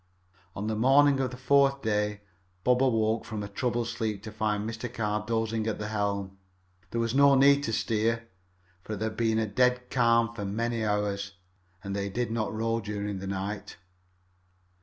On 0.55 0.65
the 0.65 0.75
morning 0.75 1.19
of 1.19 1.29
the 1.29 1.37
fourth 1.37 1.83
day 1.83 2.21
Bob 2.63 2.81
awoke 2.81 3.23
from 3.23 3.43
a 3.43 3.47
troubled 3.47 3.87
sleep 3.87 4.23
to 4.23 4.31
find 4.31 4.67
Mr. 4.67 4.91
Carr 4.91 5.23
dozing 5.27 5.67
at 5.67 5.77
the 5.77 5.89
helm. 5.89 6.39
There 6.89 6.99
was 6.99 7.13
no 7.13 7.35
need 7.35 7.61
to 7.65 7.71
steer, 7.71 8.27
for 8.81 8.95
there 8.95 9.09
had 9.11 9.17
been 9.17 9.37
a 9.37 9.45
dead 9.45 9.91
calm 9.91 10.33
for 10.33 10.43
many 10.43 10.83
hours, 10.83 11.33
and 11.83 11.95
they 11.95 12.09
did 12.09 12.31
not 12.31 12.51
row 12.51 12.81
during 12.81 13.19
the 13.19 13.27
night. 13.27 13.77